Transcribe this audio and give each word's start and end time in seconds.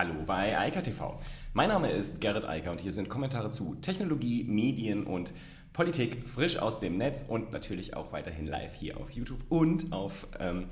Hallo 0.00 0.14
bei 0.24 0.58
Eika 0.58 0.80
TV. 0.80 1.20
Mein 1.52 1.68
Name 1.68 1.90
ist 1.90 2.22
Gerrit 2.22 2.46
Eiker 2.46 2.70
und 2.70 2.80
hier 2.80 2.90
sind 2.90 3.10
Kommentare 3.10 3.50
zu 3.50 3.74
Technologie, 3.82 4.44
Medien 4.44 5.04
und 5.04 5.34
Politik 5.74 6.26
frisch 6.26 6.56
aus 6.56 6.80
dem 6.80 6.96
Netz 6.96 7.22
und 7.28 7.52
natürlich 7.52 7.94
auch 7.94 8.10
weiterhin 8.10 8.46
live 8.46 8.72
hier 8.72 8.96
auf 8.96 9.10
YouTube 9.10 9.40
und 9.50 9.92
auf 9.92 10.26
ähm, 10.38 10.68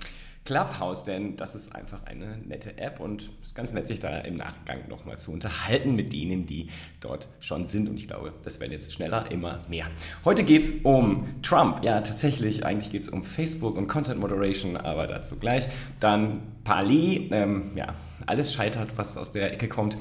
Clubhouse, 0.48 1.04
denn 1.04 1.37
das 1.37 1.54
ist 1.54 1.74
einfach 1.74 2.06
eine 2.06 2.38
nette 2.38 2.79
App 2.79 3.00
und 3.00 3.30
es 3.43 3.50
ist 3.50 3.54
ganz 3.54 3.74
nett, 3.74 3.87
sich 3.87 4.00
da 4.00 4.21
im 4.21 4.37
Nachgang 4.37 4.88
nochmal 4.88 5.18
zu 5.18 5.30
unterhalten 5.30 5.95
mit 5.95 6.11
denen, 6.11 6.46
die 6.46 6.70
dort 7.00 7.29
schon 7.38 7.66
sind. 7.66 7.86
Und 7.86 7.98
ich 7.98 8.09
glaube, 8.09 8.32
das 8.45 8.59
werden 8.59 8.73
jetzt 8.73 8.91
schneller 8.95 9.30
immer 9.30 9.61
mehr. 9.69 9.88
Heute 10.24 10.45
geht 10.45 10.64
es 10.64 10.70
um 10.84 11.29
Trump. 11.42 11.84
Ja, 11.84 12.00
tatsächlich, 12.00 12.64
eigentlich 12.64 12.91
geht 12.91 13.02
es 13.02 13.11
um 13.11 13.24
Facebook 13.24 13.77
und 13.77 13.88
Content 13.88 14.23
Moderation, 14.23 14.79
aber 14.79 15.06
dazu 15.06 15.37
gleich. 15.37 15.69
Dann 16.00 16.41
Parley, 16.65 17.28
ähm, 17.30 17.73
ja, 17.74 17.95
alles 18.24 18.55
scheitert, 18.55 18.96
was 18.96 19.19
aus 19.19 19.33
der 19.33 19.52
Ecke 19.52 19.69
kommt. 19.69 19.98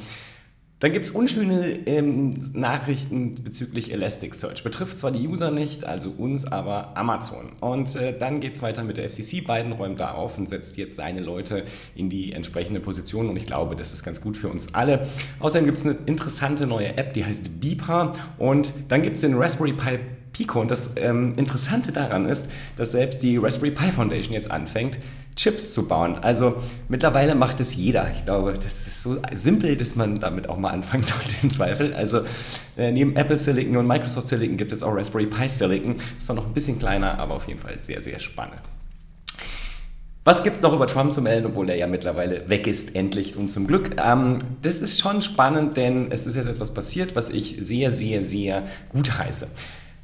Dann 0.79 0.93
gibt 0.93 1.05
es 1.05 1.11
unschöne 1.11 1.87
ähm, 1.87 2.36
Nachrichten 2.54 3.33
bezüglich 3.33 3.91
Elasticsearch. 3.91 4.63
Betrifft 4.63 4.99
zwar 4.99 5.09
die 5.09 5.27
User 5.27 5.49
nicht, 5.49 5.83
also 5.85 6.11
uns, 6.11 6.45
aber 6.45 6.95
Amazon. 6.95 7.49
Und 7.61 7.95
äh, 7.95 8.15
dann 8.15 8.39
geht 8.41 8.54
es 8.54 8.61
weiter 8.61 8.83
mit 8.83 8.97
der 8.97 9.09
FCC. 9.09 9.41
Biden 9.41 9.71
räumt 9.71 9.99
da 9.99 10.11
auf 10.11 10.37
und 10.37 10.47
setzt 10.47 10.77
jetzt 10.77 10.95
seine 10.95 11.21
Leute 11.21 11.63
in 11.95 12.11
die 12.11 12.32
entsprechende 12.32 12.79
Position. 12.79 13.27
Und 13.27 13.37
ich 13.37 13.47
glaube, 13.47 13.75
das 13.75 13.91
ist 13.91 14.04
ganz 14.04 14.21
gut 14.21 14.37
für 14.37 14.49
uns 14.49 14.75
alle. 14.75 15.07
Außerdem 15.39 15.65
gibt 15.65 15.79
es 15.79 15.85
eine 15.85 15.95
interessante 16.05 16.68
neue 16.68 16.96
App, 16.96 17.15
die 17.15 17.25
heißt 17.25 17.59
Beeper. 17.59 18.13
Und 18.37 18.71
dann 18.89 19.01
gibt 19.01 19.15
es 19.15 19.21
den 19.21 19.33
Raspberry 19.33 19.73
Pi 19.73 19.97
Pico. 20.37 20.61
Und 20.61 20.71
das 20.71 20.91
ähm, 20.97 21.33
Interessante 21.36 21.91
daran 21.91 22.29
ist, 22.29 22.47
dass 22.75 22.91
selbst 22.91 23.23
die 23.23 23.37
Raspberry 23.37 23.71
Pi 23.71 23.91
Foundation 23.91 24.33
jetzt 24.33 24.51
anfängt, 24.51 25.00
Chips 25.36 25.71
zu 25.71 25.87
bauen. 25.87 26.18
Also 26.18 26.55
mittlerweile 26.89 27.36
macht 27.36 27.60
es 27.60 27.75
jeder. 27.75 28.10
Ich 28.11 28.25
glaube, 28.25 28.54
das 28.54 28.87
ist 28.87 29.04
so 29.04 29.18
simpel, 29.36 29.77
dass 29.77 29.96
man 29.96 30.19
damit 30.19 30.50
auch 30.50 30.57
mal 30.57 30.69
anfangen 30.69 31.04
sollte 31.04 31.32
im 31.43 31.51
Zweifel. 31.51 31.93
Also 31.93 32.22
äh, 32.77 32.91
neben 32.91 33.15
Apple 33.15 33.38
Silicon 33.38 33.77
und 33.77 33.88
Microsoft 33.88 34.27
Silicon 34.27 34.58
gibt 34.58 34.71
es 34.71 34.81
auch 34.81 34.95
Raspberry 34.95 35.27
Pi 35.27 35.47
Silicon. 35.47 35.95
Ist 36.17 36.25
zwar 36.25 36.35
noch 36.35 36.47
ein 36.47 36.53
bisschen 36.53 36.80
kleiner, 36.80 37.19
aber 37.19 37.35
auf 37.35 37.47
jeden 37.47 37.59
Fall 37.59 37.80
sehr, 37.80 38.02
sehr 38.02 38.19
spannend. 38.19 38.61
Was 40.23 40.43
gibt 40.43 40.58
es 40.58 40.61
noch 40.61 40.73
über 40.73 40.88
Trump 40.88 41.13
zu 41.13 41.21
melden, 41.21 41.45
obwohl 41.45 41.69
er 41.69 41.77
ja 41.77 41.88
mittlerweile 41.88 42.49
weg 42.49 42.67
ist, 42.67 42.95
endlich 42.95 43.38
und 43.38 43.49
zum 43.49 43.65
Glück? 43.65 43.95
Ähm, 44.03 44.39
das 44.61 44.81
ist 44.81 44.99
schon 44.99 45.21
spannend, 45.21 45.77
denn 45.77 46.11
es 46.11 46.25
ist 46.25 46.35
jetzt 46.35 46.47
etwas 46.47 46.73
passiert, 46.73 47.15
was 47.15 47.30
ich 47.30 47.58
sehr, 47.61 47.93
sehr, 47.93 48.25
sehr 48.25 48.67
gut 48.89 49.17
heiße. 49.17 49.47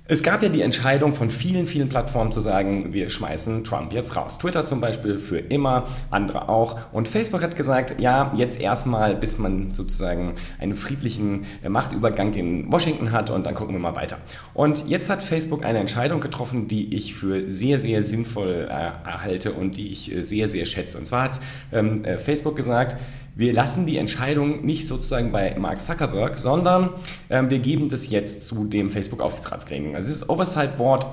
Es 0.05 0.21
gab 0.21 0.43
ja 0.43 0.49
die 0.49 0.63
Entscheidung 0.63 1.13
von 1.13 1.29
vielen, 1.29 1.65
vielen 1.65 1.87
Plattformen 1.87 2.33
zu 2.33 2.41
sagen, 2.41 2.91
wir 2.91 3.09
schmeißen 3.09 3.63
Trump 3.63 3.93
jetzt 3.93 4.17
raus. 4.17 4.37
Twitter 4.37 4.65
zum 4.65 4.81
Beispiel 4.81 5.17
für 5.17 5.37
immer, 5.37 5.85
andere 6.11 6.49
auch. 6.49 6.77
Und 6.91 7.07
Facebook 7.07 7.41
hat 7.41 7.55
gesagt, 7.55 8.01
ja, 8.01 8.33
jetzt 8.35 8.59
erstmal, 8.59 9.15
bis 9.15 9.37
man 9.37 9.71
sozusagen 9.71 10.33
einen 10.59 10.75
friedlichen 10.75 11.45
äh, 11.63 11.69
Machtübergang 11.69 12.33
in 12.33 12.69
Washington 12.69 13.13
hat 13.13 13.29
und 13.29 13.45
dann 13.45 13.55
gucken 13.55 13.75
wir 13.75 13.79
mal 13.79 13.95
weiter. 13.95 14.17
Und 14.53 14.89
jetzt 14.89 15.09
hat 15.09 15.23
Facebook 15.23 15.63
eine 15.63 15.79
Entscheidung 15.79 16.19
getroffen, 16.19 16.67
die 16.67 16.93
ich 16.93 17.15
für 17.15 17.49
sehr, 17.49 17.79
sehr 17.79 18.03
sinnvoll 18.03 18.67
äh, 18.69 18.73
erhalte 18.73 19.53
und 19.53 19.77
die 19.77 19.89
ich 19.89 20.13
äh, 20.13 20.21
sehr, 20.21 20.49
sehr 20.49 20.65
schätze. 20.65 20.97
Und 20.97 21.05
zwar 21.05 21.23
hat 21.23 21.39
ähm, 21.71 22.03
äh, 22.03 22.17
Facebook 22.17 22.57
gesagt, 22.57 22.97
wir 23.35 23.53
lassen 23.53 23.85
die 23.85 23.97
Entscheidung 23.97 24.63
nicht 24.65 24.87
sozusagen 24.87 25.31
bei 25.31 25.55
Mark 25.57 25.81
Zuckerberg, 25.81 26.37
sondern 26.37 26.91
ähm, 27.29 27.49
wir 27.49 27.59
geben 27.59 27.89
das 27.89 28.09
jetzt 28.09 28.43
zu 28.45 28.65
dem 28.65 28.91
Facebook-Aufsichtsratsgremium. 28.91 29.95
Also 29.95 30.07
dieses 30.07 30.29
Oversight 30.29 30.77
Board 30.77 31.05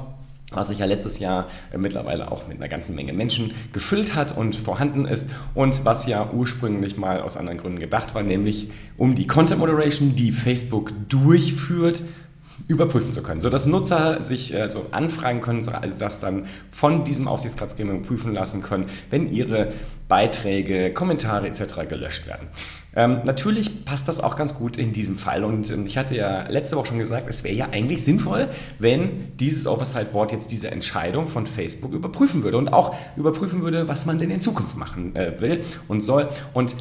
was 0.52 0.68
sich 0.68 0.78
ja 0.78 0.86
letztes 0.86 1.18
Jahr 1.18 1.46
äh, 1.72 1.78
mittlerweile 1.78 2.30
auch 2.30 2.46
mit 2.48 2.58
einer 2.58 2.68
ganzen 2.68 2.94
Menge 2.94 3.12
Menschen 3.12 3.52
gefüllt 3.72 4.14
hat 4.14 4.36
und 4.36 4.56
vorhanden 4.56 5.06
ist 5.06 5.30
und 5.54 5.84
was 5.84 6.06
ja 6.06 6.30
ursprünglich 6.32 6.96
mal 6.96 7.20
aus 7.20 7.36
anderen 7.36 7.58
Gründen 7.58 7.78
gedacht 7.78 8.14
war, 8.14 8.22
nämlich 8.22 8.68
um 8.96 9.14
die 9.14 9.26
Content 9.26 9.60
Moderation, 9.60 10.14
die 10.14 10.32
Facebook 10.32 10.92
durchführt, 11.08 12.02
überprüfen 12.68 13.12
zu 13.12 13.22
können, 13.22 13.40
sodass 13.40 13.66
Nutzer 13.66 14.24
sich 14.24 14.54
äh, 14.54 14.68
so 14.68 14.86
anfragen 14.90 15.40
können, 15.40 15.66
also 15.68 15.98
das 15.98 16.20
dann 16.20 16.46
von 16.70 17.04
diesem 17.04 17.28
Aufsichtsratsgremium 17.28 18.02
prüfen 18.02 18.34
lassen 18.34 18.62
können, 18.62 18.86
wenn 19.10 19.32
ihre 19.32 19.72
Beiträge, 20.08 20.92
Kommentare 20.92 21.46
etc. 21.46 21.88
gelöscht 21.88 22.26
werden. 22.26 22.48
Ähm, 22.94 23.20
natürlich 23.24 23.84
passt 23.84 24.08
das 24.08 24.18
auch 24.18 24.36
ganz 24.36 24.54
gut 24.54 24.76
in 24.76 24.92
diesem 24.92 25.16
Fall 25.16 25.44
und 25.44 25.70
ähm, 25.70 25.86
ich 25.86 25.96
hatte 25.96 26.16
ja 26.16 26.48
letzte 26.48 26.76
Woche 26.76 26.86
schon 26.86 26.98
gesagt, 26.98 27.26
es 27.28 27.44
wäre 27.44 27.54
ja 27.54 27.68
eigentlich 27.70 28.04
sinnvoll, 28.04 28.48
wenn 28.80 29.36
dieses 29.36 29.68
Oversight 29.68 30.12
Board 30.12 30.32
jetzt 30.32 30.50
diese 30.50 30.72
Entscheidung 30.72 31.28
von 31.28 31.46
Facebook 31.46 31.92
überprüfen 31.92 32.42
würde 32.42 32.58
und 32.58 32.72
auch 32.72 32.94
überprüfen 33.16 33.62
würde, 33.62 33.86
was 33.86 34.06
man 34.06 34.18
denn 34.18 34.30
in 34.30 34.40
Zukunft 34.40 34.76
machen 34.76 35.14
äh, 35.14 35.40
will 35.40 35.62
und 35.86 36.00
soll 36.00 36.28
und 36.52 36.74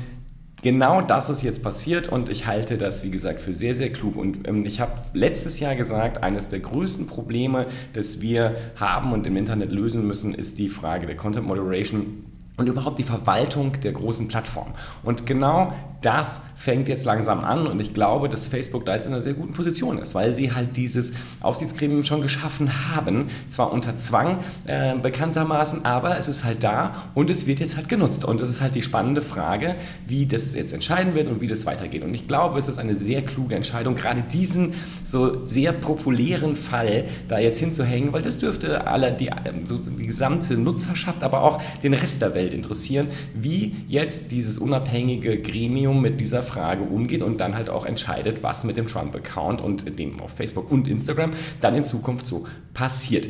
genau 0.62 1.02
das 1.02 1.30
ist 1.30 1.42
jetzt 1.42 1.64
passiert 1.64 2.08
und 2.08 2.30
ich 2.30 2.48
halte 2.48 2.78
das, 2.78 3.04
wie 3.04 3.12
gesagt, 3.12 3.40
für 3.40 3.54
sehr, 3.54 3.74
sehr 3.74 3.92
klug. 3.92 4.16
Und 4.16 4.48
ähm, 4.48 4.66
ich 4.66 4.80
habe 4.80 4.94
letztes 5.14 5.60
Jahr 5.60 5.76
gesagt, 5.76 6.24
eines 6.24 6.50
der 6.50 6.60
größten 6.60 7.08
Probleme, 7.08 7.68
das 7.94 8.22
wir 8.22 8.56
haben 8.76 9.14
und 9.14 9.26
im 9.28 9.38
Internet 9.38 9.72
lösen 9.72 10.08
müssen, 10.08 10.34
ist 10.34 10.60
die 10.60 10.70
Frage 10.70 11.06
der 11.06 11.16
Content 11.16 11.48
Moderation 11.48 12.24
und 12.58 12.68
überhaupt 12.68 13.00
die 13.00 13.04
Verwaltung 13.04 13.80
der 13.80 13.94
großen 13.94 14.28
Plattformen. 14.28 14.74
Und 15.04 15.26
genau 15.26 15.74
das 16.02 16.42
fängt 16.60 16.90
jetzt 16.90 17.06
langsam 17.06 17.44
an 17.44 17.68
und 17.68 17.80
ich 17.80 17.94
glaube, 17.94 18.28
dass 18.28 18.46
Facebook 18.46 18.86
da 18.86 18.94
jetzt 18.94 19.06
in 19.06 19.14
einer 19.14 19.22
sehr 19.22 19.34
guten 19.34 19.54
Position 19.54 19.98
ist, 19.98 20.14
weil 20.14 20.34
sie 20.34 20.54
halt 20.54 20.76
dieses 20.76 21.14
Aufsichtsgremium 21.40 22.04
schon 22.04 22.22
geschaffen 22.22 22.70
haben, 22.94 23.30
zwar 23.48 23.72
unter 23.72 23.96
Zwang 23.96 24.40
äh, 24.66 24.96
bekanntermaßen, 24.98 25.86
aber 25.86 26.18
es 26.18 26.28
ist 26.28 26.44
halt 26.44 26.64
da 26.64 27.12
und 27.16 27.30
es 27.30 27.48
wird 27.48 27.60
jetzt 27.60 27.78
halt 27.78 27.88
genutzt. 27.88 28.26
Und 28.26 28.42
es 28.42 28.50
ist 28.50 28.60
halt 28.62 28.76
die 28.76 28.82
spannende 28.82 29.22
Frage, 29.22 29.76
wie 30.06 30.26
das 30.26 30.54
jetzt 30.54 30.74
entscheiden 30.74 31.16
wird 31.16 31.30
und 31.30 31.40
wie 31.40 31.48
das 31.48 31.66
weitergeht. 31.66 32.04
Und 32.04 32.14
ich 32.14 32.28
glaube, 32.28 32.60
es 32.60 32.68
ist 32.68 32.78
eine 32.78 32.94
sehr 32.94 33.22
kluge 33.22 33.56
Entscheidung, 33.56 33.96
gerade 33.96 34.22
diesen 34.22 34.74
so 35.06 35.46
sehr 35.48 35.72
populären 35.72 36.58
Fall 36.58 37.06
da 37.30 37.40
jetzt 37.40 37.60
hinzuhängen, 37.60 38.12
weil 38.12 38.22
das 38.22 38.38
dürfte 38.38 38.86
alle 38.86 39.14
die, 39.14 39.28
ähm, 39.28 39.66
so 39.66 39.78
die 39.78 40.08
gesamte 40.08 40.58
Nutzerschaft, 40.58 41.24
aber 41.24 41.42
auch 41.44 41.62
den 41.84 41.94
Rest 41.94 42.22
der 42.22 42.36
Welt 42.36 42.54
interessieren, 42.54 43.08
wie 43.34 43.78
jetzt 43.88 44.32
dieses 44.32 44.58
unabhängige 44.58 45.42
Gremium 45.42 45.89
Gremium 45.90 46.02
mit 46.02 46.22
dieser 46.22 46.44
Frage 46.44 46.84
umgeht 46.84 47.22
und 47.22 47.40
dann 47.40 47.56
halt 47.56 47.70
auch 47.70 47.86
entscheidet, 47.86 48.44
was 48.44 48.64
mit 48.64 48.78
dem 48.78 48.88
Trump-Account 48.88 49.62
und 49.62 49.98
dem 50.00 50.20
auf 50.22 50.32
Facebook 50.32 50.72
und 50.72 50.88
Instagram 50.88 51.32
dann 51.62 51.76
in 51.76 51.84
Zukunft 51.84 52.26
so 52.26 52.46
passiert. 52.74 53.30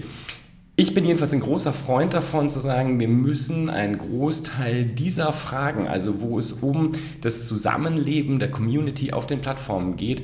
Ich 0.76 0.94
bin 0.94 1.04
jedenfalls 1.04 1.34
ein 1.34 1.42
großer 1.42 1.74
Freund 1.74 2.14
davon 2.14 2.50
zu 2.50 2.60
sagen, 2.60 3.00
wir 3.00 3.10
müssen 3.10 3.70
einen 3.70 3.98
Großteil 3.98 4.86
dieser 4.86 5.34
Fragen, 5.34 5.88
also 5.88 6.22
wo 6.22 6.38
es 6.38 6.54
um 6.54 6.94
das 7.22 7.46
Zusammenleben 7.46 8.40
der 8.40 8.50
Community 8.50 9.12
auf 9.12 9.28
den 9.28 9.42
Plattformen 9.42 9.98
geht, 9.98 10.24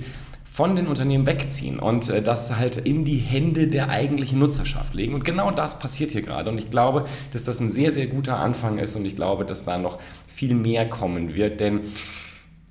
von 0.55 0.77
den 0.77 0.87
Unternehmen 0.87 1.27
wegziehen 1.27 1.79
und 1.79 2.09
äh, 2.09 2.21
das 2.21 2.55
halt 2.55 2.77
in 2.77 3.03
die 3.03 3.17
Hände 3.17 3.67
der 3.67 3.89
eigentlichen 3.89 4.39
Nutzerschaft 4.39 4.93
legen. 4.93 5.13
Und 5.13 5.25
genau 5.25 5.51
das 5.51 5.79
passiert 5.79 6.11
hier 6.11 6.21
gerade. 6.21 6.49
Und 6.49 6.57
ich 6.57 6.71
glaube, 6.71 7.05
dass 7.33 7.43
das 7.43 7.59
ein 7.59 7.73
sehr, 7.73 7.91
sehr 7.91 8.07
guter 8.07 8.39
Anfang 8.39 8.77
ist 8.77 8.95
und 8.95 9.03
ich 9.03 9.17
glaube, 9.17 9.43
dass 9.43 9.65
da 9.65 9.77
noch 9.77 9.99
viel 10.27 10.55
mehr 10.55 10.87
kommen 10.87 11.35
wird. 11.35 11.59
Denn 11.59 11.81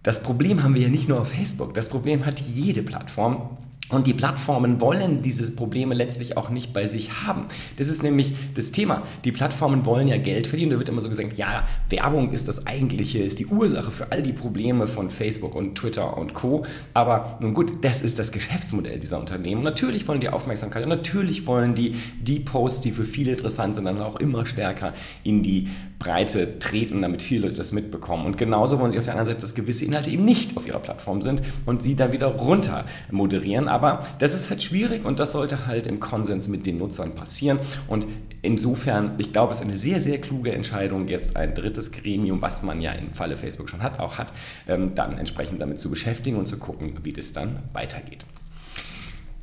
das 0.05 0.23
Problem 0.23 0.63
haben 0.63 0.75
wir 0.75 0.83
ja 0.83 0.89
nicht 0.89 1.09
nur 1.09 1.21
auf 1.21 1.29
Facebook, 1.29 1.75
das 1.75 1.89
Problem 1.89 2.25
hat 2.25 2.39
jede 2.39 2.83
Plattform. 2.83 3.57
Und 3.91 4.07
die 4.07 4.15
Plattformen 4.15 4.81
wollen 4.81 5.21
diese 5.21 5.51
Probleme 5.53 5.95
letztlich 5.95 6.39
auch 6.39 6.49
nicht 6.49 6.73
bei 6.73 6.89
sich 6.89 7.27
haben. 7.27 7.45
Das 7.77 7.89
ist 7.89 8.03
nämlich 8.03 8.35
das 8.55 8.73
Thema. 8.73 9.03
Die 9.25 9.33
Plattformen 9.33 9.85
wollen 9.85 10.09
ja 10.09 10.17
Geld 10.17 10.47
verdienen. 10.47 10.71
Da 10.71 10.79
wird 10.79 10.89
immer 10.89 11.03
so 11.03 11.11
gesagt, 11.11 11.37
ja, 11.37 11.69
Werbung 11.91 12.33
ist 12.33 12.49
das 12.49 12.67
eigentliche, 12.67 13.19
ist 13.19 13.41
die 13.41 13.47
Ursache 13.47 13.91
für 13.91 14.11
all 14.11 14.23
die 14.23 14.33
Probleme 14.33 14.87
von 14.87 15.11
Facebook 15.11 15.55
und 15.55 15.75
Twitter 15.75 16.17
und 16.17 16.33
Co. 16.33 16.65
Aber 16.95 17.37
nun 17.41 17.53
gut, 17.53 17.85
das 17.85 18.01
ist 18.01 18.19
das 18.19 18.33
Geschäftsmodell 18.33 18.99
dieser 18.99 19.21
Unternehmen. 19.21 19.63
Natürlich 19.63 20.09
wollen 20.09 20.21
die 20.21 20.31
Aufmerksamkeit 20.31 20.83
und 20.83 20.89
natürlich 20.89 21.47
wollen 21.47 21.75
die 21.75 21.95
die 22.23 22.41
Posts, 22.41 22.81
die 22.81 22.91
für 22.91 23.05
viele 23.05 23.33
interessant 23.33 23.75
sind, 23.75 23.85
dann 23.85 24.01
auch 24.01 24.17
immer 24.17 24.47
stärker 24.47 24.95
in 25.25 25.43
die 25.43 25.69
Breite 26.05 26.59
treten, 26.59 27.01
damit 27.01 27.23
viele 27.23 27.43
Leute 27.47 27.57
das 27.57 27.73
mitbekommen. 27.73 28.27
Und 28.27 28.37
genauso 28.37 28.79
wollen 28.79 28.91
sie 28.91 28.99
auf 28.99 29.05
der 29.05 29.15
anderen 29.15 29.27
Seite, 29.27 29.41
dass 29.41 29.55
gewisse 29.55 29.87
Inhalte 29.87 30.11
eben 30.11 30.25
nicht 30.25 30.57
auf 30.57 30.67
ihrer 30.67 30.79
Plattform 30.79 31.23
sind 31.23 31.43
und 31.65 31.83
sie 31.83 31.97
dann 31.97 32.13
wieder 32.13 32.27
runter 32.27 32.85
moderieren. 33.11 33.69
Aber 33.69 34.05
das 34.19 34.35
ist 34.35 34.51
halt 34.51 34.63
schwierig 34.63 35.05
und 35.05 35.19
das 35.19 35.33
sollte 35.33 35.67
halt 35.67 35.87
im 35.87 36.01
Konsens 36.01 36.49
mit 36.49 36.67
den 36.67 36.79
Nutzern 36.79 37.15
passieren. 37.15 37.59
Und 37.89 38.07
insofern, 38.43 39.13
ich 39.17 39.33
glaube, 39.33 39.53
es 39.53 39.61
ist 39.61 39.67
eine 39.67 39.79
sehr, 39.79 40.01
sehr 40.01 40.21
kluge 40.21 40.53
Entscheidung, 40.53 41.09
jetzt 41.09 41.37
ein 41.37 41.55
drittes 41.55 41.91
Gremium, 41.91 42.43
was 42.43 42.63
man 42.63 42.83
ja 42.83 42.93
im 42.93 43.11
Falle 43.11 43.39
Facebook 43.39 43.71
schon 43.71 43.83
hat, 43.83 43.99
auch 43.99 44.19
hat, 44.19 44.33
ähm, 44.69 44.95
dann 44.95 45.17
entsprechend 45.17 45.61
damit 45.63 45.79
zu 45.79 45.91
beschäftigen 45.91 46.37
und 46.37 46.47
zu 46.47 46.59
gucken, 46.59 46.99
wie 47.03 47.13
das 47.15 47.33
dann 47.33 47.61
weitergeht. 47.73 48.27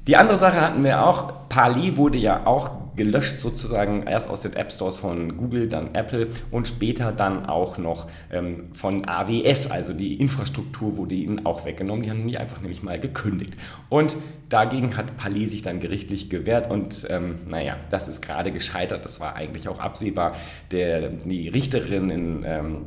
Die 0.07 0.15
andere 0.15 0.37
Sache 0.37 0.61
hatten 0.61 0.83
wir 0.83 1.05
auch, 1.05 1.47
Parley 1.49 1.97
wurde 1.97 2.17
ja 2.17 2.45
auch 2.45 2.80
gelöscht 2.95 3.39
sozusagen, 3.39 4.03
erst 4.03 4.29
aus 4.29 4.41
den 4.41 4.53
App 4.53 4.71
Stores 4.71 4.97
von 4.97 5.37
Google, 5.37 5.67
dann 5.67 5.95
Apple 5.95 6.27
und 6.51 6.67
später 6.67 7.11
dann 7.11 7.45
auch 7.45 7.77
noch 7.77 8.07
ähm, 8.31 8.73
von 8.73 9.07
AWS, 9.07 9.71
also 9.71 9.93
die 9.93 10.15
Infrastruktur 10.15 10.97
wurde 10.97 11.15
ihnen 11.15 11.45
auch 11.45 11.65
weggenommen, 11.65 12.03
die 12.03 12.09
haben 12.09 12.27
die 12.27 12.37
einfach 12.37 12.61
nämlich 12.61 12.83
mal 12.83 12.99
gekündigt. 12.99 13.53
Und 13.89 14.17
dagegen 14.49 14.97
hat 14.97 15.17
Parley 15.17 15.47
sich 15.47 15.61
dann 15.61 15.79
gerichtlich 15.79 16.29
gewehrt 16.29 16.69
und 16.69 17.07
ähm, 17.09 17.35
naja, 17.47 17.77
das 17.89 18.07
ist 18.07 18.21
gerade 18.21 18.51
gescheitert, 18.51 19.05
das 19.05 19.19
war 19.19 19.35
eigentlich 19.35 19.67
auch 19.67 19.79
absehbar. 19.79 20.35
Der, 20.71 21.09
die 21.09 21.47
Richterin 21.49 22.09
in 22.09 22.43
ähm, 22.45 22.85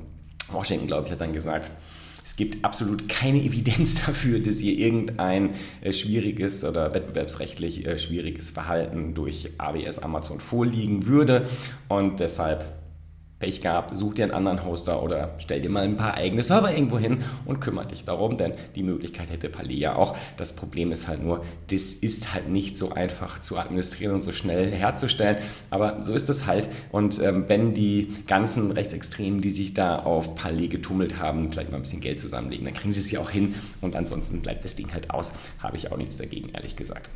Washington, 0.50 0.86
glaube 0.86 1.06
ich, 1.06 1.12
hat 1.12 1.20
dann 1.20 1.32
gesagt, 1.32 1.70
Es 2.24 2.36
gibt 2.36 2.64
absolut 2.64 3.08
keine 3.08 3.38
Evidenz 3.38 3.94
dafür, 4.06 4.40
dass 4.40 4.58
hier 4.58 4.78
irgendein 4.78 5.54
äh, 5.82 5.92
schwieriges 5.92 6.64
oder 6.64 6.94
wettbewerbsrechtlich 6.94 7.86
äh, 7.86 7.98
schwieriges 7.98 8.50
Verhalten 8.50 9.14
durch 9.14 9.50
AWS 9.58 9.98
Amazon 9.98 10.40
vorliegen 10.40 11.06
würde. 11.06 11.46
Und 11.88 12.20
deshalb 12.20 12.64
Pech 13.38 13.60
gehabt, 13.60 13.96
such 13.96 14.14
dir 14.14 14.24
einen 14.24 14.32
anderen 14.32 14.64
Hoster 14.64 15.02
oder 15.02 15.34
stell 15.38 15.60
dir 15.60 15.70
mal 15.70 15.84
ein 15.84 15.96
paar 15.96 16.14
eigene 16.14 16.42
Server 16.42 16.72
irgendwo 16.72 16.98
hin 16.98 17.24
und 17.44 17.60
kümmere 17.60 17.86
dich 17.86 18.04
darum, 18.04 18.36
denn 18.36 18.54
die 18.74 18.82
Möglichkeit 18.82 19.30
hätte 19.30 19.48
Palea 19.48 19.84
ja 19.84 19.96
auch. 19.96 20.16
Das 20.36 20.56
Problem 20.56 20.92
ist 20.92 21.08
halt 21.08 21.22
nur, 21.22 21.44
das 21.68 21.92
ist 21.92 22.32
halt 22.32 22.48
nicht 22.48 22.78
so 22.78 22.92
einfach 22.92 23.40
zu 23.40 23.58
administrieren 23.58 24.14
und 24.14 24.22
so 24.22 24.32
schnell 24.32 24.70
herzustellen, 24.70 25.38
aber 25.70 26.02
so 26.02 26.14
ist 26.14 26.30
es 26.30 26.46
halt. 26.46 26.68
Und 26.90 27.20
ähm, 27.20 27.44
wenn 27.48 27.74
die 27.74 28.14
ganzen 28.26 28.70
Rechtsextremen, 28.70 29.40
die 29.40 29.50
sich 29.50 29.74
da 29.74 29.98
auf 29.98 30.34
Palais 30.34 30.68
getummelt 30.68 31.18
haben, 31.18 31.50
vielleicht 31.50 31.70
mal 31.70 31.76
ein 31.76 31.82
bisschen 31.82 32.00
Geld 32.00 32.20
zusammenlegen, 32.20 32.64
dann 32.64 32.74
kriegen 32.74 32.92
sie 32.92 33.00
es 33.00 33.10
ja 33.10 33.20
auch 33.20 33.30
hin 33.30 33.54
und 33.80 33.96
ansonsten 33.96 34.40
bleibt 34.40 34.64
das 34.64 34.74
Ding 34.74 34.92
halt 34.92 35.10
aus. 35.10 35.32
Habe 35.58 35.76
ich 35.76 35.92
auch 35.92 35.96
nichts 35.96 36.16
dagegen, 36.16 36.50
ehrlich 36.50 36.76
gesagt. 36.76 37.10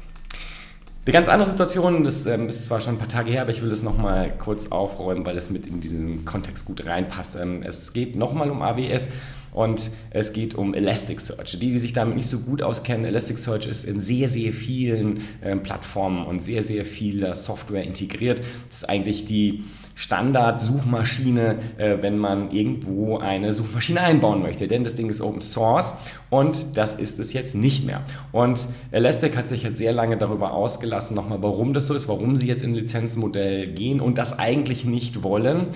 Eine 1.08 1.14
ganz 1.14 1.28
andere 1.28 1.48
Situation, 1.48 2.04
das 2.04 2.26
ähm, 2.26 2.48
ist 2.48 2.66
zwar 2.66 2.82
schon 2.82 2.96
ein 2.96 2.98
paar 2.98 3.08
Tage 3.08 3.30
her, 3.30 3.40
aber 3.40 3.50
ich 3.50 3.62
will 3.62 3.70
das 3.70 3.82
nochmal 3.82 4.30
kurz 4.36 4.66
aufräumen, 4.66 5.24
weil 5.24 5.38
es 5.38 5.48
mit 5.48 5.66
in 5.66 5.80
diesen 5.80 6.26
Kontext 6.26 6.66
gut 6.66 6.84
reinpasst. 6.84 7.34
Ähm, 7.36 7.62
es 7.62 7.94
geht 7.94 8.14
nochmal 8.14 8.50
um 8.50 8.60
AWS 8.60 9.08
und 9.54 9.88
es 10.10 10.34
geht 10.34 10.54
um 10.54 10.74
Elasticsearch. 10.74 11.58
Die, 11.60 11.70
die 11.70 11.78
sich 11.78 11.94
damit 11.94 12.14
nicht 12.14 12.28
so 12.28 12.40
gut 12.40 12.60
auskennen, 12.60 13.06
Elasticsearch 13.06 13.64
ist 13.64 13.84
in 13.84 14.02
sehr, 14.02 14.28
sehr 14.28 14.52
vielen 14.52 15.22
ähm, 15.42 15.62
Plattformen 15.62 16.26
und 16.26 16.42
sehr, 16.42 16.62
sehr 16.62 16.84
vieler 16.84 17.36
Software 17.36 17.84
integriert. 17.84 18.40
Das 18.68 18.82
ist 18.82 18.88
eigentlich 18.90 19.24
die 19.24 19.64
Standard-Suchmaschine, 19.98 21.56
äh, 21.76 21.96
wenn 22.00 22.18
man 22.18 22.52
irgendwo 22.52 23.18
eine 23.18 23.52
Suchmaschine 23.52 24.00
einbauen 24.00 24.42
möchte. 24.42 24.68
Denn 24.68 24.84
das 24.84 24.94
Ding 24.94 25.10
ist 25.10 25.20
Open 25.20 25.42
Source 25.42 25.94
und 26.30 26.76
das 26.76 26.94
ist 26.94 27.18
es 27.18 27.32
jetzt 27.32 27.56
nicht 27.56 27.84
mehr. 27.84 28.02
Und 28.30 28.68
Elastic 28.92 29.36
hat 29.36 29.48
sich 29.48 29.64
jetzt 29.64 29.76
sehr 29.76 29.92
lange 29.92 30.16
darüber 30.16 30.52
ausgelassen, 30.52 31.16
nochmal, 31.16 31.42
warum 31.42 31.74
das 31.74 31.88
so 31.88 31.94
ist, 31.94 32.06
warum 32.06 32.36
sie 32.36 32.46
jetzt 32.46 32.62
in 32.62 32.74
Lizenzmodell 32.74 33.66
gehen 33.72 34.00
und 34.00 34.18
das 34.18 34.38
eigentlich 34.38 34.84
nicht 34.84 35.24
wollen 35.24 35.66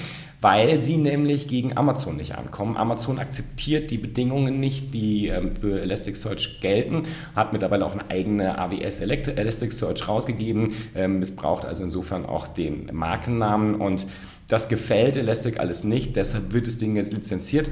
weil 0.43 0.83
sie 0.83 0.97
nämlich 0.97 1.47
gegen 1.47 1.77
Amazon 1.77 2.17
nicht 2.17 2.35
ankommen. 2.35 2.77
Amazon 2.77 3.19
akzeptiert 3.19 3.91
die 3.93 3.97
Bedingungen 3.97 4.59
nicht, 4.61 4.93
die 4.93 5.29
ähm, 5.29 5.55
für 5.55 5.81
Elasticsearch 5.81 6.61
gelten, 6.61 7.05
hat 7.35 7.53
mittlerweile 7.53 7.87
auch 7.87 7.93
eine 7.93 8.11
eigene 8.11 8.59
AWS 8.59 9.00
Elasticsearch 9.00 10.09
rausgegeben, 10.09 10.75
ähm, 10.94 11.21
missbraucht 11.21 11.65
also 11.65 11.85
insofern 11.85 12.27
auch 12.27 12.49
den 12.49 12.91
Markennamen 12.93 13.77
und 13.77 14.06
das 14.49 14.69
gefällt 14.69 15.17
Elastic 15.17 15.61
alles 15.61 15.85
nicht, 15.85 16.17
deshalb 16.17 16.53
wird 16.53 16.67
das 16.67 16.77
Ding 16.77 16.97
jetzt 16.97 17.12
lizenziert. 17.12 17.71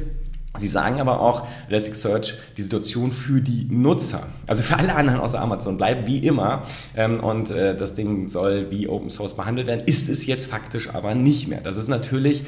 Sie 0.59 0.67
sagen 0.67 1.01
aber 1.01 1.21
auch, 1.21 1.47
Elasticsearch, 1.69 2.35
die 2.57 2.63
Situation 2.63 3.13
für 3.13 3.41
die 3.41 3.67
Nutzer, 3.71 4.27
also 4.49 4.65
für 4.65 4.77
alle 4.77 4.97
anderen 4.97 5.21
außer 5.21 5.41
Amazon, 5.41 5.77
bleibt 5.77 6.09
wie 6.09 6.19
immer 6.19 6.63
ähm, 6.97 7.21
und 7.21 7.53
äh, 7.53 7.77
das 7.77 7.95
Ding 7.95 8.27
soll 8.27 8.71
wie 8.71 8.89
Open 8.89 9.11
Source 9.11 9.37
behandelt 9.37 9.69
werden, 9.69 9.85
ist 9.87 10.09
es 10.09 10.27
jetzt 10.27 10.47
faktisch 10.47 10.91
aber 10.93 11.15
nicht 11.15 11.47
mehr. 11.47 11.61
Das 11.61 11.77
ist 11.77 11.87
natürlich 11.87 12.45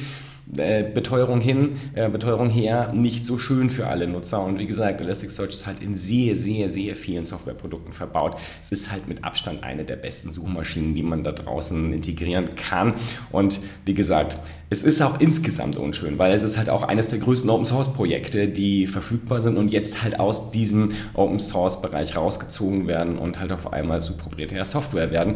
äh, 0.57 0.83
Beteuerung 0.83 1.41
hin, 1.41 1.77
äh, 1.95 2.09
Beteuerung 2.09 2.51
her 2.51 2.93
nicht 2.93 3.25
so 3.25 3.39
schön 3.39 3.71
für 3.71 3.87
alle 3.87 4.09
Nutzer. 4.09 4.43
Und 4.43 4.59
wie 4.59 4.67
gesagt, 4.67 5.01
Elasticsearch 5.01 5.51
ist 5.51 5.67
halt 5.67 5.81
in 5.81 5.97
sehr, 5.97 6.37
sehr, 6.37 6.71
sehr 6.71 6.97
vielen 6.97 7.25
Softwareprodukten 7.25 7.93
verbaut. 7.93 8.37
Es 8.61 8.73
ist 8.73 8.91
halt 8.91 9.07
mit 9.07 9.23
Abstand 9.23 9.63
eine 9.63 9.85
der 9.85 9.97
besten 9.97 10.33
Suchmaschinen, 10.33 10.95
die 10.95 11.05
man 11.05 11.23
da 11.23 11.31
draußen 11.31 11.93
integrieren 11.93 12.55
kann. 12.57 12.95
Und 13.31 13.61
wie 13.85 13.95
gesagt, 13.95 14.39
es 14.73 14.85
ist 14.85 15.03
auch 15.03 15.21
insgesamt 15.21 15.77
unschön, 15.77 16.19
weil 16.19 16.33
es 16.33 16.43
ist 16.43 16.57
halt 16.57 16.71
auch 16.71 16.83
eines 16.83 17.09
der 17.09 17.19
größten 17.19 17.51
Open 17.51 17.67
Source 17.67 17.93
Projekte, 17.93 18.49
die 18.49 18.87
verfügbar 18.87 19.43
sind 19.43 19.59
und 19.59 19.71
jetzt 19.71 20.03
halt 20.03 20.19
aus 20.19 20.51
diesem 20.51 20.93
Open 21.13 21.41
Source 21.41 21.83
Bereich 21.83 22.17
rausgezogen 22.17 22.89
werden 22.89 23.19
und 23.19 23.39
halt 23.39 23.53
auf 23.53 23.71
einmal 23.71 24.01
zu 24.01 24.17
proprietärer 24.17 24.65
Software 24.65 25.11
werden. 25.11 25.35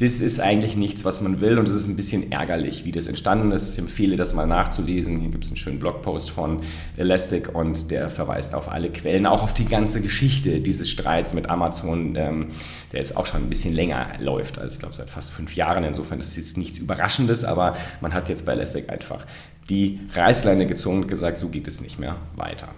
Das 0.00 0.20
ist 0.20 0.40
eigentlich 0.40 0.76
nichts, 0.76 1.04
was 1.04 1.20
man 1.20 1.40
will 1.40 1.60
und 1.60 1.68
es 1.68 1.76
ist 1.76 1.86
ein 1.86 1.94
bisschen 1.94 2.32
ärgerlich, 2.32 2.84
wie 2.84 2.90
das 2.90 3.06
entstanden 3.06 3.52
ist. 3.52 3.74
Ich 3.74 3.78
empfehle 3.78 4.16
das 4.16 4.34
mal 4.34 4.48
nachzulesen. 4.48 5.20
Hier 5.20 5.30
gibt 5.30 5.44
es 5.44 5.50
einen 5.50 5.58
schönen 5.58 5.78
Blogpost 5.78 6.30
von 6.30 6.62
Elastic 6.96 7.54
und 7.54 7.88
der 7.92 8.08
verweist 8.08 8.52
auf 8.56 8.68
alle 8.68 8.90
Quellen, 8.90 9.26
auch 9.26 9.44
auf 9.44 9.54
die 9.54 9.66
ganze 9.66 10.00
Geschichte 10.00 10.58
dieses 10.58 10.90
Streits 10.90 11.34
mit 11.34 11.48
Amazon, 11.48 12.16
ähm, 12.16 12.48
der 12.90 12.98
jetzt 12.98 13.16
auch 13.16 13.26
schon 13.26 13.42
ein 13.42 13.48
bisschen 13.48 13.74
länger 13.74 14.08
läuft, 14.20 14.58
also 14.58 14.72
ich 14.74 14.80
glaube 14.80 14.96
seit 14.96 15.08
fast 15.08 15.30
fünf 15.30 15.54
Jahren. 15.54 15.84
Insofern 15.84 16.18
ist 16.18 16.36
jetzt 16.36 16.56
nichts 16.56 16.78
Überraschendes, 16.78 17.44
aber 17.44 17.76
man 18.00 18.12
hat 18.12 18.28
jetzt 18.28 18.44
bei 18.44 18.54
Elastic 18.54 18.71
Classic 18.72 18.88
einfach 18.90 19.26
die 19.68 20.00
Reißleine 20.14 20.66
gezogen 20.66 21.02
und 21.02 21.08
gesagt, 21.08 21.38
so 21.38 21.48
geht 21.48 21.68
es 21.68 21.80
nicht 21.80 21.98
mehr 21.98 22.16
weiter. 22.36 22.68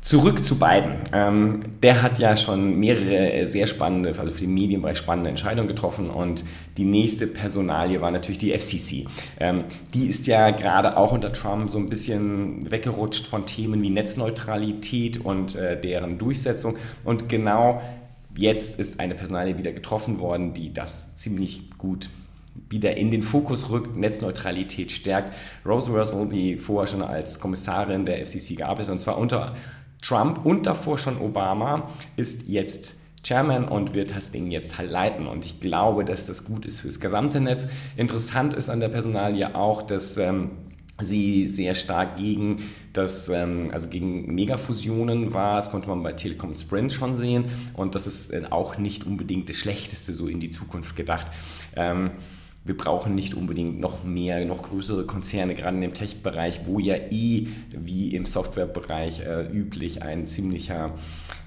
Zurück 0.00 0.44
zu 0.44 0.58
Biden. 0.58 0.96
Ähm, 1.14 1.64
der 1.82 2.02
hat 2.02 2.18
ja 2.18 2.36
schon 2.36 2.78
mehrere 2.78 3.46
sehr 3.46 3.66
spannende, 3.66 4.14
also 4.18 4.32
für 4.32 4.40
den 4.40 4.52
Medienbereich 4.52 4.98
spannende 4.98 5.30
Entscheidungen 5.30 5.66
getroffen 5.66 6.10
und 6.10 6.44
die 6.76 6.84
nächste 6.84 7.26
Personalie 7.26 8.02
war 8.02 8.10
natürlich 8.10 8.36
die 8.36 8.52
FCC. 8.52 9.06
Ähm, 9.40 9.64
die 9.94 10.06
ist 10.08 10.26
ja 10.26 10.50
gerade 10.50 10.98
auch 10.98 11.12
unter 11.12 11.32
Trump 11.32 11.70
so 11.70 11.78
ein 11.78 11.88
bisschen 11.88 12.70
weggerutscht 12.70 13.26
von 13.26 13.46
Themen 13.46 13.80
wie 13.80 13.88
Netzneutralität 13.88 15.24
und 15.24 15.56
äh, 15.56 15.80
deren 15.80 16.18
Durchsetzung 16.18 16.76
und 17.04 17.30
genau 17.30 17.80
jetzt 18.36 18.78
ist 18.78 19.00
eine 19.00 19.14
Personalie 19.14 19.56
wieder 19.56 19.72
getroffen 19.72 20.18
worden, 20.18 20.52
die 20.52 20.74
das 20.74 21.16
ziemlich 21.16 21.70
gut 21.78 22.10
wieder 22.68 22.96
in 22.96 23.10
den 23.10 23.22
Fokus 23.22 23.70
rückt, 23.70 23.96
Netzneutralität 23.96 24.92
stärkt. 24.92 25.34
Rose 25.66 25.90
Russell, 25.90 26.28
die 26.28 26.56
vorher 26.56 26.86
schon 26.86 27.02
als 27.02 27.40
Kommissarin 27.40 28.04
der 28.04 28.24
FCC 28.24 28.56
gearbeitet 28.56 28.88
hat, 28.88 28.92
und 28.92 28.98
zwar 28.98 29.18
unter 29.18 29.54
Trump 30.02 30.44
und 30.44 30.66
davor 30.66 30.98
schon 30.98 31.18
Obama, 31.18 31.88
ist 32.16 32.48
jetzt 32.48 32.96
Chairman 33.22 33.66
und 33.66 33.94
wird 33.94 34.14
das 34.14 34.30
Ding 34.30 34.50
jetzt 34.50 34.78
halt 34.78 34.90
leiten. 34.90 35.26
Und 35.26 35.46
ich 35.46 35.60
glaube, 35.60 36.04
dass 36.04 36.26
das 36.26 36.44
gut 36.44 36.66
ist 36.66 36.80
fürs 36.80 37.00
gesamte 37.00 37.40
Netz. 37.40 37.68
Interessant 37.96 38.54
ist 38.54 38.68
an 38.68 38.80
der 38.80 38.90
Personalie 38.90 39.54
auch, 39.54 39.82
dass 39.82 40.18
ähm, 40.18 40.50
sie 41.02 41.48
sehr 41.48 41.74
stark 41.74 42.16
gegen 42.16 42.62
das, 42.92 43.28
ähm, 43.30 43.68
also 43.72 43.88
gegen 43.88 44.34
Megafusionen 44.34 45.32
war. 45.32 45.56
Das 45.56 45.70
konnte 45.70 45.88
man 45.88 46.02
bei 46.02 46.12
Telekom 46.12 46.54
Sprint 46.54 46.92
schon 46.92 47.14
sehen. 47.14 47.46
Und 47.72 47.94
das 47.94 48.06
ist 48.06 48.30
äh, 48.30 48.42
auch 48.50 48.76
nicht 48.76 49.06
unbedingt 49.06 49.48
das 49.48 49.56
Schlechteste 49.56 50.12
so 50.12 50.28
in 50.28 50.38
die 50.38 50.50
Zukunft 50.50 50.94
gedacht. 50.94 51.26
Ähm, 51.74 52.12
wir 52.64 52.76
brauchen 52.76 53.14
nicht 53.14 53.34
unbedingt 53.34 53.78
noch 53.78 54.04
mehr, 54.04 54.44
noch 54.44 54.62
größere 54.62 55.04
Konzerne, 55.04 55.54
gerade 55.54 55.76
in 55.76 55.82
dem 55.82 55.94
Tech-Bereich, 55.94 56.62
wo 56.64 56.78
ja 56.78 56.94
eh 57.10 57.48
wie 57.70 58.14
im 58.14 58.24
Software-Bereich 58.24 59.20
äh, 59.20 59.46
üblich 59.52 60.02
ein 60.02 60.26
ziemlicher 60.26 60.94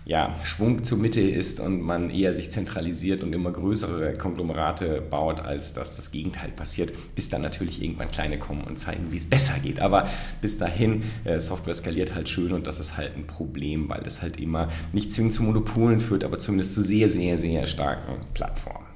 ja, 0.05 0.33
Schwung 0.45 0.85
zur 0.85 0.99
Mitte 0.99 1.19
ist 1.19 1.59
und 1.59 1.81
man 1.81 2.09
eher 2.09 2.33
sich 2.33 2.49
zentralisiert 2.49 3.23
und 3.23 3.33
immer 3.33 3.51
größere 3.51 4.13
Konglomerate 4.13 5.01
baut, 5.01 5.41
als 5.41 5.73
dass 5.73 5.97
das 5.97 6.11
Gegenteil 6.11 6.49
passiert, 6.51 6.93
bis 7.13 7.29
dann 7.29 7.41
natürlich 7.41 7.81
irgendwann 7.81 8.07
kleine 8.07 8.39
kommen 8.39 8.61
und 8.61 8.77
zeigen, 8.77 9.11
wie 9.11 9.17
es 9.17 9.25
besser 9.25 9.59
geht. 9.59 9.81
Aber 9.81 10.07
bis 10.39 10.57
dahin, 10.57 11.03
äh, 11.25 11.41
Software 11.41 11.73
skaliert 11.73 12.15
halt 12.15 12.29
schön 12.29 12.53
und 12.53 12.67
das 12.67 12.79
ist 12.79 12.95
halt 12.95 13.17
ein 13.17 13.27
Problem, 13.27 13.89
weil 13.89 14.03
es 14.05 14.21
halt 14.21 14.39
immer 14.39 14.69
nicht 14.93 15.11
zwingend 15.11 15.33
zu 15.33 15.43
Monopolen 15.43 15.99
führt, 15.99 16.23
aber 16.23 16.37
zumindest 16.37 16.73
zu 16.73 16.81
sehr, 16.81 17.09
sehr, 17.09 17.37
sehr 17.37 17.65
starken 17.65 18.17
Plattformen. 18.33 18.86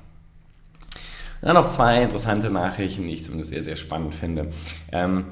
Dann 1.41 1.55
noch 1.55 1.65
zwei 1.65 2.03
interessante 2.03 2.50
Nachrichten, 2.50 3.07
die 3.07 3.13
ich 3.13 3.24
zumindest 3.24 3.50
sehr, 3.50 3.63
sehr 3.63 3.75
spannend 3.75 4.13
finde. 4.13 4.50
Ähm, 4.91 5.25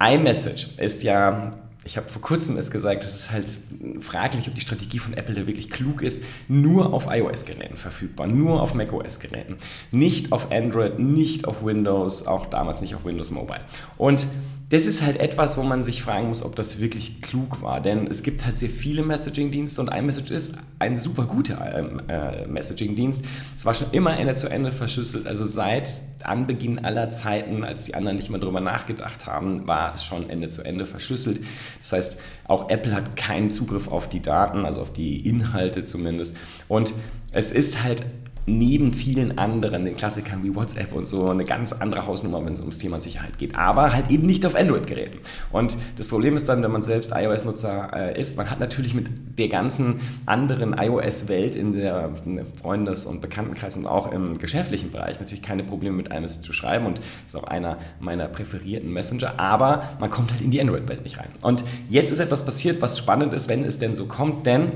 iMessage 0.00 0.76
ist 0.78 1.02
ja 1.02 1.52
ich 1.84 1.96
habe 1.96 2.08
vor 2.08 2.22
kurzem 2.22 2.56
es 2.56 2.70
gesagt, 2.70 3.02
es 3.02 3.14
ist 3.14 3.30
halt 3.30 3.58
fraglich, 4.00 4.46
ob 4.48 4.54
die 4.54 4.60
Strategie 4.60 4.98
von 4.98 5.14
Apple 5.14 5.34
da 5.34 5.46
wirklich 5.46 5.68
klug 5.68 6.02
ist, 6.02 6.22
nur 6.48 6.92
auf 6.92 7.06
iOS-Geräten 7.10 7.76
verfügbar, 7.76 8.26
nur 8.26 8.62
auf 8.62 8.74
macOS-Geräten, 8.74 9.56
nicht 9.90 10.32
auf 10.32 10.52
Android, 10.52 10.98
nicht 10.98 11.46
auf 11.46 11.64
Windows, 11.64 12.26
auch 12.26 12.46
damals 12.46 12.80
nicht 12.80 12.94
auf 12.94 13.04
Windows 13.04 13.30
Mobile. 13.30 13.60
Und 13.98 14.26
das 14.72 14.86
ist 14.86 15.02
halt 15.02 15.18
etwas, 15.18 15.58
wo 15.58 15.62
man 15.62 15.82
sich 15.82 16.02
fragen 16.02 16.28
muss, 16.28 16.42
ob 16.42 16.56
das 16.56 16.80
wirklich 16.80 17.20
klug 17.20 17.60
war. 17.60 17.82
Denn 17.82 18.06
es 18.06 18.22
gibt 18.22 18.46
halt 18.46 18.56
sehr 18.56 18.70
viele 18.70 19.02
Messaging-Dienste 19.02 19.82
und 19.82 19.88
iMessage 19.88 20.30
ist 20.30 20.54
ein 20.78 20.96
super 20.96 21.24
guter 21.24 21.76
ähm, 21.76 22.00
äh, 22.08 22.46
Messaging-Dienst. 22.46 23.22
Es 23.54 23.66
war 23.66 23.74
schon 23.74 23.88
immer 23.92 24.18
Ende 24.18 24.32
zu 24.32 24.48
Ende 24.48 24.72
verschlüsselt. 24.72 25.26
Also 25.26 25.44
seit 25.44 26.00
Anbeginn 26.24 26.86
aller 26.86 27.10
Zeiten, 27.10 27.64
als 27.64 27.84
die 27.84 27.94
anderen 27.94 28.16
nicht 28.16 28.30
mehr 28.30 28.40
darüber 28.40 28.62
nachgedacht 28.62 29.26
haben, 29.26 29.68
war 29.68 29.92
es 29.94 30.06
schon 30.06 30.30
Ende 30.30 30.48
zu 30.48 30.62
Ende 30.62 30.86
verschlüsselt. 30.86 31.42
Das 31.80 31.92
heißt, 31.92 32.20
auch 32.46 32.70
Apple 32.70 32.94
hat 32.94 33.14
keinen 33.14 33.50
Zugriff 33.50 33.88
auf 33.88 34.08
die 34.08 34.22
Daten, 34.22 34.64
also 34.64 34.80
auf 34.80 34.92
die 34.94 35.28
Inhalte 35.28 35.82
zumindest. 35.82 36.34
Und 36.68 36.94
es 37.30 37.52
ist 37.52 37.82
halt 37.82 38.06
neben 38.46 38.92
vielen 38.92 39.38
anderen, 39.38 39.84
den 39.84 39.96
Klassikern 39.96 40.42
wie 40.42 40.54
WhatsApp 40.54 40.92
und 40.92 41.06
so, 41.06 41.28
eine 41.28 41.44
ganz 41.44 41.72
andere 41.72 42.06
Hausnummer, 42.06 42.44
wenn 42.44 42.52
es 42.52 42.60
ums 42.60 42.78
Thema 42.78 43.00
Sicherheit 43.00 43.38
geht. 43.38 43.54
Aber 43.54 43.92
halt 43.92 44.10
eben 44.10 44.26
nicht 44.26 44.44
auf 44.44 44.56
Android-Geräten. 44.56 45.18
Und 45.52 45.76
das 45.96 46.08
Problem 46.08 46.34
ist 46.34 46.48
dann, 46.48 46.62
wenn 46.62 46.70
man 46.70 46.82
selbst 46.82 47.12
iOS-Nutzer 47.14 47.90
äh, 47.94 48.20
ist, 48.20 48.36
man 48.36 48.50
hat 48.50 48.58
natürlich 48.58 48.94
mit 48.94 49.08
der 49.38 49.48
ganzen 49.48 50.00
anderen 50.26 50.74
iOS-Welt 50.76 51.54
in 51.54 51.72
der 51.72 52.10
ne, 52.24 52.44
Freundes- 52.60 53.06
und 53.06 53.20
Bekanntenkreis 53.20 53.76
und 53.76 53.86
auch 53.86 54.10
im 54.10 54.38
geschäftlichen 54.38 54.90
Bereich 54.90 55.20
natürlich 55.20 55.42
keine 55.42 55.62
Probleme 55.62 55.96
mit 55.96 56.08
iMessage 56.12 56.44
zu 56.44 56.52
schreiben 56.52 56.86
und 56.86 57.00
ist 57.26 57.36
auch 57.36 57.44
einer 57.44 57.78
meiner 58.00 58.26
präferierten 58.26 58.92
Messenger. 58.92 59.38
Aber 59.38 59.84
man 60.00 60.10
kommt 60.10 60.32
halt 60.32 60.42
in 60.42 60.50
die 60.50 60.60
Android-Welt 60.60 61.04
nicht 61.04 61.18
rein. 61.18 61.28
Und 61.42 61.62
jetzt 61.88 62.10
ist 62.10 62.18
etwas 62.18 62.44
passiert, 62.44 62.82
was 62.82 62.98
spannend 62.98 63.32
ist, 63.32 63.48
wenn 63.48 63.64
es 63.64 63.78
denn 63.78 63.94
so 63.94 64.06
kommt, 64.06 64.46
denn 64.46 64.72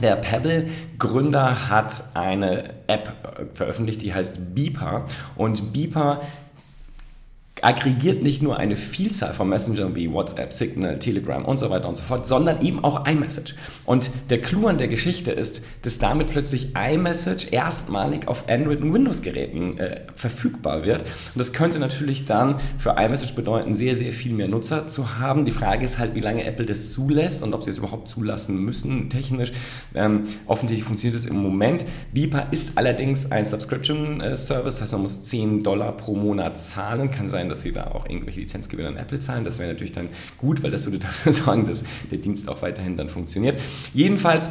der 0.00 0.16
Pebble-Gründer 0.16 1.68
hat 1.68 2.04
eine 2.14 2.70
App 2.86 3.12
veröffentlicht, 3.54 4.02
die 4.02 4.14
heißt 4.14 4.54
Beeper. 4.54 5.06
Und 5.36 5.72
Beeper 5.72 6.22
aggregiert 7.62 8.22
nicht 8.22 8.42
nur 8.42 8.56
eine 8.58 8.76
Vielzahl 8.76 9.32
von 9.32 9.48
Messengern 9.48 9.94
wie 9.96 10.10
WhatsApp, 10.12 10.52
Signal, 10.52 10.98
Telegram 10.98 11.44
und 11.44 11.58
so 11.58 11.70
weiter 11.70 11.88
und 11.88 11.96
so 11.96 12.02
fort, 12.02 12.26
sondern 12.26 12.62
eben 12.62 12.82
auch 12.84 13.06
iMessage. 13.06 13.54
Und 13.84 14.10
der 14.30 14.40
Clou 14.40 14.66
an 14.66 14.78
der 14.78 14.88
Geschichte 14.88 15.32
ist, 15.32 15.62
dass 15.82 15.98
damit 15.98 16.28
plötzlich 16.28 16.74
iMessage 16.74 17.52
erstmalig 17.52 18.28
auf 18.28 18.48
Android- 18.48 18.80
und 18.80 18.92
Windows-Geräten 18.92 19.78
äh, 19.78 20.00
verfügbar 20.14 20.84
wird. 20.84 21.02
Und 21.02 21.38
das 21.38 21.52
könnte 21.52 21.78
natürlich 21.78 22.24
dann 22.24 22.60
für 22.78 22.96
iMessage 22.98 23.34
bedeuten, 23.34 23.74
sehr, 23.74 23.96
sehr 23.96 24.12
viel 24.12 24.32
mehr 24.32 24.48
Nutzer 24.48 24.88
zu 24.88 25.18
haben. 25.18 25.44
Die 25.44 25.52
Frage 25.52 25.84
ist 25.84 25.98
halt, 25.98 26.14
wie 26.14 26.20
lange 26.20 26.44
Apple 26.44 26.66
das 26.66 26.92
zulässt 26.92 27.42
und 27.42 27.54
ob 27.54 27.64
sie 27.64 27.70
es 27.70 27.78
überhaupt 27.78 28.08
zulassen 28.08 28.56
müssen, 28.64 29.10
technisch. 29.10 29.52
Ähm, 29.94 30.24
offensichtlich 30.46 30.84
funktioniert 30.84 31.18
es 31.18 31.26
im 31.26 31.36
Moment. 31.36 31.84
Beeper 32.12 32.48
ist 32.50 32.72
allerdings 32.76 33.30
ein 33.30 33.44
Subscription-Service, 33.44 34.74
das 34.76 34.82
heißt, 34.82 34.92
man 34.92 35.02
muss 35.02 35.24
10 35.24 35.62
Dollar 35.62 35.96
pro 35.96 36.14
Monat 36.14 36.58
zahlen. 36.60 37.10
Kann 37.10 37.28
sein, 37.28 37.49
dass 37.50 37.62
sie 37.62 37.72
da 37.72 37.88
auch 37.88 38.08
irgendwelche 38.08 38.40
Lizenzgewinne 38.40 38.88
an 38.88 38.96
Apple 38.96 39.20
zahlen. 39.20 39.44
Das 39.44 39.58
wäre 39.58 39.72
natürlich 39.72 39.92
dann 39.92 40.08
gut, 40.38 40.62
weil 40.62 40.70
das 40.70 40.86
würde 40.86 40.98
dafür 41.00 41.32
sorgen, 41.32 41.66
dass 41.66 41.84
der 42.10 42.18
Dienst 42.18 42.48
auch 42.48 42.62
weiterhin 42.62 42.96
dann 42.96 43.08
funktioniert. 43.08 43.60
Jedenfalls 43.92 44.50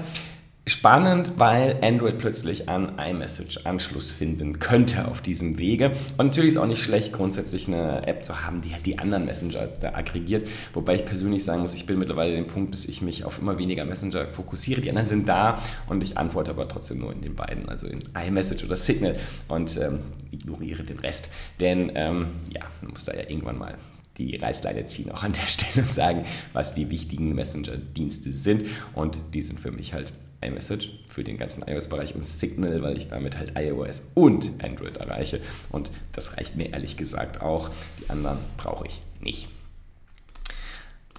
Spannend, 0.69 1.33
weil 1.37 1.79
Android 1.81 2.19
plötzlich 2.19 2.69
an 2.69 2.99
iMessage 2.99 3.65
Anschluss 3.65 4.11
finden 4.11 4.59
könnte 4.59 5.07
auf 5.07 5.19
diesem 5.19 5.57
Wege. 5.57 5.93
Und 6.17 6.27
natürlich 6.27 6.51
ist 6.51 6.57
auch 6.57 6.67
nicht 6.67 6.83
schlecht, 6.83 7.11
grundsätzlich 7.11 7.67
eine 7.67 8.05
App 8.05 8.23
zu 8.23 8.45
haben, 8.45 8.61
die 8.61 8.73
halt 8.73 8.85
die 8.85 8.99
anderen 8.99 9.25
Messenger 9.25 9.67
aggregiert. 9.81 10.47
Wobei 10.73 10.93
ich 10.93 11.05
persönlich 11.05 11.43
sagen 11.43 11.63
muss, 11.63 11.73
ich 11.73 11.87
bin 11.87 11.97
mittlerweile 11.97 12.35
den 12.35 12.45
Punkt, 12.45 12.75
dass 12.75 12.85
ich 12.85 13.01
mich 13.01 13.25
auf 13.25 13.39
immer 13.39 13.57
weniger 13.57 13.83
Messenger 13.83 14.27
fokussiere. 14.27 14.79
Die 14.79 14.89
anderen 14.89 15.07
sind 15.07 15.27
da 15.27 15.59
und 15.87 16.03
ich 16.03 16.19
antworte 16.19 16.51
aber 16.51 16.67
trotzdem 16.67 16.99
nur 16.99 17.13
in 17.13 17.21
den 17.21 17.33
beiden, 17.33 17.67
also 17.67 17.87
in 17.87 18.03
iMessage 18.13 18.63
oder 18.63 18.75
Signal 18.75 19.15
und 19.47 19.75
ähm, 19.81 20.01
ignoriere 20.29 20.83
den 20.83 20.99
Rest. 20.99 21.31
Denn 21.59 21.91
ähm, 21.95 22.27
ja, 22.53 22.61
man 22.89 22.93
muss 22.93 23.05
da 23.05 23.13
ja 23.13 23.29
irgendwann 23.29 23.59
mal 23.59 23.77
die 24.17 24.35
Reißleine 24.35 24.85
ziehen 24.87 25.11
auch 25.11 25.23
an 25.23 25.31
der 25.31 25.47
Stelle 25.47 25.85
und 25.85 25.93
sagen, 25.93 26.25
was 26.53 26.73
die 26.73 26.89
wichtigen 26.89 27.35
Messenger-Dienste 27.35 28.33
sind. 28.33 28.65
Und 28.93 29.19
die 29.33 29.41
sind 29.41 29.59
für 29.59 29.71
mich 29.71 29.93
halt 29.93 30.11
iMessage 30.41 30.89
für 31.07 31.23
den 31.23 31.37
ganzen 31.37 31.63
iOS-Bereich 31.67 32.15
und 32.15 32.25
Signal, 32.25 32.81
weil 32.81 32.97
ich 32.97 33.07
damit 33.07 33.37
halt 33.37 33.53
iOS 33.55 34.09
und 34.15 34.63
Android 34.63 34.97
erreiche. 34.97 35.39
Und 35.69 35.91
das 36.13 36.35
reicht 36.37 36.55
mir 36.55 36.73
ehrlich 36.73 36.97
gesagt 36.97 37.41
auch. 37.41 37.69
Die 38.01 38.09
anderen 38.09 38.39
brauche 38.57 38.87
ich 38.87 39.01
nicht. 39.21 39.47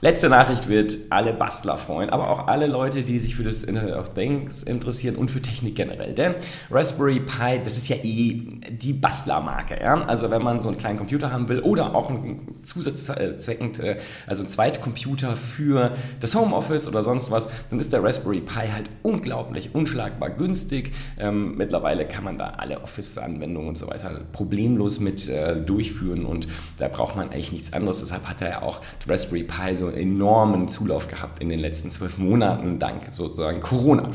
Letzte 0.02 0.30
Nachricht 0.30 0.66
wird 0.66 0.96
alle 1.10 1.34
Bastler 1.34 1.76
freuen, 1.76 2.08
aber 2.08 2.30
auch 2.30 2.46
alle 2.46 2.66
Leute, 2.66 3.02
die 3.02 3.18
sich 3.18 3.36
für 3.36 3.42
das 3.42 3.62
Internet 3.62 3.94
of 3.96 4.14
Things 4.14 4.62
interessieren 4.62 5.14
und 5.14 5.30
für 5.30 5.42
Technik 5.42 5.74
generell. 5.74 6.14
Denn 6.14 6.36
Raspberry 6.70 7.20
Pi, 7.20 7.60
das 7.62 7.76
ist 7.76 7.86
ja 7.90 7.96
eh 7.96 8.48
die 8.70 8.94
Bastlermarke. 8.94 9.78
Ja? 9.78 10.02
Also 10.06 10.30
wenn 10.30 10.42
man 10.42 10.58
so 10.58 10.68
einen 10.68 10.78
kleinen 10.78 10.96
Computer 10.96 11.30
haben 11.30 11.50
will 11.50 11.60
oder 11.60 11.94
auch 11.94 12.08
einen 12.08 12.62
Zusatzzweck, 12.62 13.78
äh, 13.80 13.98
also 14.26 14.40
einen 14.40 14.48
Zweitcomputer 14.48 15.36
für 15.36 15.92
das 16.18 16.34
Homeoffice 16.34 16.88
oder 16.88 17.02
sonst 17.02 17.30
was, 17.30 17.50
dann 17.68 17.78
ist 17.78 17.92
der 17.92 18.02
Raspberry 18.02 18.40
Pi 18.40 18.68
halt 18.72 18.88
unglaublich, 19.02 19.74
unschlagbar 19.74 20.30
günstig. 20.30 20.92
Ähm, 21.18 21.58
mittlerweile 21.58 22.06
kann 22.06 22.24
man 22.24 22.38
da 22.38 22.54
alle 22.56 22.80
Office-Anwendungen 22.80 23.68
und 23.68 23.76
so 23.76 23.86
weiter 23.88 24.22
problemlos 24.32 24.98
mit 24.98 25.28
äh, 25.28 25.60
durchführen 25.60 26.24
und 26.24 26.48
da 26.78 26.88
braucht 26.88 27.16
man 27.16 27.28
eigentlich 27.28 27.52
nichts 27.52 27.74
anderes. 27.74 27.98
Deshalb 27.98 28.26
hat 28.26 28.40
er 28.40 28.48
ja 28.48 28.62
auch 28.62 28.80
Raspberry 29.06 29.42
Pi 29.42 29.76
so 29.76 29.89
enormen 29.94 30.68
Zulauf 30.68 31.08
gehabt 31.08 31.40
in 31.40 31.48
den 31.48 31.58
letzten 31.58 31.90
zwölf 31.90 32.18
Monaten, 32.18 32.78
dank 32.78 33.12
sozusagen 33.12 33.60
Corona. 33.60 34.10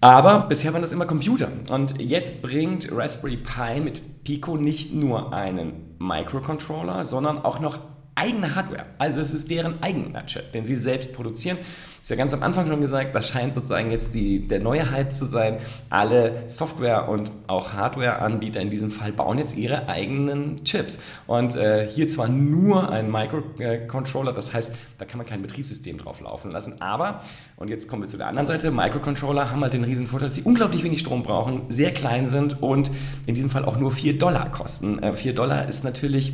Aber 0.00 0.46
bisher 0.48 0.72
waren 0.72 0.82
das 0.82 0.92
immer 0.92 1.06
Computer. 1.06 1.48
Und 1.70 2.00
jetzt 2.00 2.42
bringt 2.42 2.90
Raspberry 2.92 3.36
Pi 3.36 3.80
mit 3.80 4.24
Pico 4.24 4.56
nicht 4.56 4.92
nur 4.92 5.32
einen 5.32 5.96
Microcontroller, 5.98 7.04
sondern 7.04 7.38
auch 7.38 7.60
noch 7.60 7.78
eigene 8.14 8.54
Hardware. 8.54 8.86
Also 8.98 9.20
es 9.20 9.32
ist 9.32 9.50
deren 9.50 9.82
eigener 9.82 10.26
Chip, 10.26 10.52
den 10.52 10.64
sie 10.64 10.76
selbst 10.76 11.12
produzieren. 11.12 11.58
Ist 12.02 12.10
ja 12.10 12.16
ganz 12.16 12.34
am 12.34 12.42
Anfang 12.42 12.66
schon 12.66 12.80
gesagt, 12.80 13.14
das 13.14 13.28
scheint 13.28 13.54
sozusagen 13.54 13.92
jetzt 13.92 14.12
die, 14.12 14.48
der 14.48 14.58
neue 14.58 14.90
Hype 14.90 15.14
zu 15.14 15.24
sein. 15.24 15.58
Alle 15.88 16.48
Software- 16.48 17.08
und 17.08 17.30
auch 17.46 17.74
Hardware-Anbieter 17.74 18.60
in 18.60 18.70
diesem 18.70 18.90
Fall 18.90 19.12
bauen 19.12 19.38
jetzt 19.38 19.56
ihre 19.56 19.86
eigenen 19.86 20.64
Chips. 20.64 20.98
Und 21.28 21.54
äh, 21.54 21.86
hier 21.86 22.08
zwar 22.08 22.26
nur 22.26 22.90
ein 22.90 23.08
Microcontroller, 23.08 24.32
das 24.32 24.52
heißt, 24.52 24.72
da 24.98 25.04
kann 25.04 25.18
man 25.18 25.28
kein 25.28 25.42
Betriebssystem 25.42 25.96
drauf 25.98 26.20
laufen 26.20 26.50
lassen. 26.50 26.82
Aber, 26.82 27.22
und 27.54 27.70
jetzt 27.70 27.86
kommen 27.86 28.02
wir 28.02 28.08
zu 28.08 28.16
der 28.16 28.26
anderen 28.26 28.48
Seite, 28.48 28.72
Microcontroller 28.72 29.52
haben 29.52 29.62
halt 29.62 29.74
den 29.74 29.84
riesen 29.84 30.08
Vorteil, 30.08 30.26
dass 30.26 30.34
sie 30.34 30.42
unglaublich 30.42 30.82
wenig 30.82 30.98
Strom 30.98 31.22
brauchen, 31.22 31.66
sehr 31.68 31.92
klein 31.92 32.26
sind 32.26 32.60
und 32.60 32.90
in 33.26 33.36
diesem 33.36 33.48
Fall 33.48 33.64
auch 33.64 33.76
nur 33.76 33.92
4 33.92 34.18
Dollar 34.18 34.50
kosten. 34.50 35.00
Äh, 35.00 35.12
4 35.12 35.36
Dollar 35.36 35.68
ist 35.68 35.84
natürlich 35.84 36.32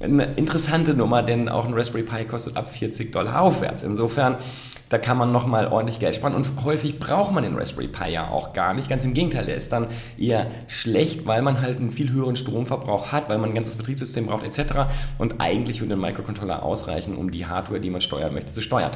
eine 0.00 0.24
interessante 0.36 0.94
Nummer, 0.94 1.22
denn 1.22 1.48
auch 1.48 1.64
ein 1.64 1.74
Raspberry 1.74 2.04
Pi 2.04 2.24
kostet 2.24 2.56
ab 2.56 2.68
40 2.68 3.12
Dollar 3.12 3.40
aufwärts. 3.40 3.82
Insofern 3.82 4.36
da 4.88 4.96
kann 4.96 5.18
man 5.18 5.32
nochmal 5.32 5.68
ordentlich 5.68 5.98
Geld 5.98 6.14
sparen 6.14 6.34
und 6.34 6.64
häufig 6.64 6.98
braucht 6.98 7.32
man 7.32 7.42
den 7.42 7.56
Raspberry 7.56 7.88
Pi 7.88 8.10
ja 8.10 8.28
auch 8.28 8.52
gar 8.52 8.72
nicht. 8.74 8.88
Ganz 8.88 9.04
im 9.04 9.12
Gegenteil, 9.12 9.44
der 9.44 9.56
ist 9.56 9.72
dann 9.72 9.88
eher 10.16 10.46
schlecht, 10.66 11.26
weil 11.26 11.42
man 11.42 11.60
halt 11.60 11.78
einen 11.78 11.90
viel 11.90 12.10
höheren 12.10 12.36
Stromverbrauch 12.36 13.12
hat, 13.12 13.28
weil 13.28 13.38
man 13.38 13.50
ein 13.50 13.54
ganzes 13.54 13.76
Betriebssystem 13.76 14.26
braucht 14.26 14.44
etc. 14.44 14.86
Und 15.18 15.40
eigentlich 15.40 15.80
würde 15.80 15.94
ein 15.94 16.00
Microcontroller 16.00 16.62
ausreichen, 16.62 17.16
um 17.16 17.30
die 17.30 17.46
Hardware, 17.46 17.80
die 17.80 17.90
man 17.90 18.00
steuern 18.00 18.32
möchte, 18.32 18.52
zu 18.52 18.62
steuern. 18.62 18.92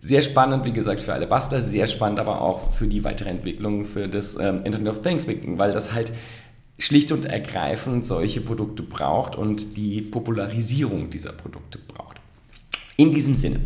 Sehr 0.00 0.22
spannend, 0.22 0.66
wie 0.66 0.72
gesagt, 0.72 1.00
für 1.00 1.12
alle 1.12 1.28
Bastler, 1.28 1.62
sehr 1.62 1.86
spannend 1.86 2.18
aber 2.18 2.40
auch 2.40 2.72
für 2.72 2.88
die 2.88 3.04
weitere 3.04 3.30
Entwicklung 3.30 3.84
für 3.84 4.08
das 4.08 4.34
ähm, 4.34 4.64
Internet 4.64 4.88
of 4.88 5.02
Things, 5.02 5.28
weil 5.28 5.72
das 5.72 5.94
halt 5.94 6.12
schlicht 6.78 7.12
und 7.12 7.24
ergreifend 7.24 8.04
solche 8.04 8.40
Produkte 8.40 8.82
braucht 8.82 9.36
und 9.36 9.76
die 9.76 10.02
Popularisierung 10.02 11.10
dieser 11.10 11.32
Produkte 11.32 11.78
braucht. 11.78 12.20
In 12.96 13.12
diesem 13.12 13.34
Sinne. 13.34 13.60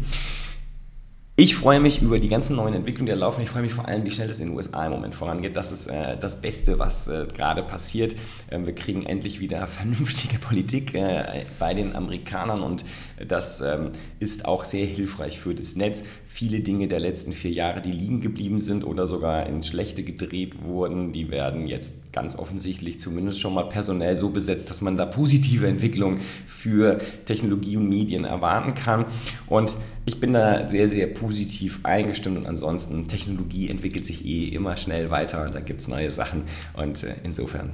Ich 1.38 1.54
freue 1.54 1.80
mich 1.80 2.00
über 2.00 2.18
die 2.18 2.28
ganzen 2.28 2.56
neuen 2.56 2.72
Entwicklungen, 2.72 3.08
die 3.08 3.12
da 3.12 3.18
laufen. 3.18 3.42
Ich 3.42 3.50
freue 3.50 3.60
mich 3.60 3.74
vor 3.74 3.86
allem, 3.86 4.06
wie 4.06 4.10
schnell 4.10 4.26
das 4.26 4.40
in 4.40 4.48
den 4.48 4.56
USA 4.56 4.86
im 4.86 4.92
Moment 4.92 5.14
vorangeht. 5.14 5.54
Das 5.54 5.70
ist 5.70 5.86
äh, 5.86 6.16
das 6.16 6.40
Beste, 6.40 6.78
was 6.78 7.08
äh, 7.08 7.26
gerade 7.26 7.62
passiert. 7.62 8.16
Ähm, 8.50 8.64
wir 8.64 8.74
kriegen 8.74 9.04
endlich 9.04 9.38
wieder 9.38 9.66
vernünftige 9.66 10.38
Politik 10.38 10.94
äh, 10.94 11.44
bei 11.58 11.74
den 11.74 11.94
Amerikanern 11.94 12.62
und 12.62 12.86
das 13.28 13.60
ähm, 13.60 13.90
ist 14.18 14.46
auch 14.46 14.64
sehr 14.64 14.86
hilfreich 14.86 15.38
für 15.38 15.54
das 15.54 15.76
Netz. 15.76 16.04
Viele 16.24 16.60
Dinge 16.60 16.88
der 16.88 17.00
letzten 17.00 17.34
vier 17.34 17.50
Jahre, 17.50 17.82
die 17.82 17.92
liegen 17.92 18.22
geblieben 18.22 18.58
sind 18.58 18.82
oder 18.82 19.06
sogar 19.06 19.44
ins 19.44 19.66
Schlechte 19.66 20.04
gedreht 20.04 20.62
wurden, 20.62 21.12
die 21.12 21.30
werden 21.30 21.66
jetzt 21.66 22.14
ganz 22.14 22.38
offensichtlich 22.38 22.98
zumindest 22.98 23.40
schon 23.40 23.52
mal 23.52 23.68
personell 23.68 24.16
so 24.16 24.30
besetzt, 24.30 24.70
dass 24.70 24.80
man 24.80 24.96
da 24.96 25.04
positive 25.04 25.66
Entwicklungen 25.66 26.18
für 26.46 26.98
Technologie 27.26 27.76
und 27.76 27.90
Medien 27.90 28.24
erwarten 28.24 28.72
kann. 28.74 29.04
Und 29.48 29.76
ich 30.06 30.20
bin 30.20 30.32
da 30.32 30.66
sehr, 30.66 30.88
sehr 30.88 31.08
positiv 31.08 31.80
eingestimmt 31.82 32.38
und 32.38 32.46
ansonsten, 32.46 33.08
Technologie 33.08 33.68
entwickelt 33.68 34.06
sich 34.06 34.24
eh 34.24 34.48
immer 34.48 34.76
schnell 34.76 35.10
weiter 35.10 35.44
und 35.44 35.54
da 35.54 35.60
gibt 35.60 35.80
es 35.80 35.88
neue 35.88 36.12
Sachen 36.12 36.44
und 36.74 37.02
äh, 37.02 37.16
insofern, 37.24 37.72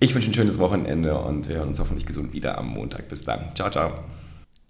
ich 0.00 0.14
wünsche 0.14 0.30
ein 0.30 0.34
schönes 0.34 0.58
Wochenende 0.58 1.16
und 1.16 1.48
wir 1.48 1.56
hören 1.56 1.68
uns 1.68 1.78
hoffentlich 1.78 2.04
gesund 2.04 2.32
wieder 2.32 2.58
am 2.58 2.66
Montag. 2.68 3.08
Bis 3.08 3.22
dann. 3.22 3.54
Ciao, 3.54 3.70
ciao. 3.70 3.92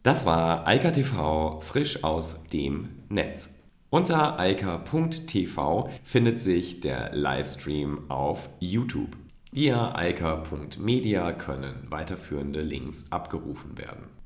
Das 0.02 0.26
war 0.26 0.66
Eika 0.68 0.90
TV 0.90 1.60
frisch 1.60 2.04
aus 2.04 2.44
dem 2.48 2.90
Netz. 3.08 3.58
Unter 3.88 4.38
eika.tv 4.38 5.88
findet 6.02 6.40
sich 6.40 6.80
der 6.80 7.14
Livestream 7.14 8.10
auf 8.10 8.48
YouTube. 8.58 9.16
Via 9.52 9.94
eika.media 9.94 11.32
können 11.32 11.86
weiterführende 11.88 12.60
Links 12.60 13.06
abgerufen 13.10 13.76
werden. 13.76 14.21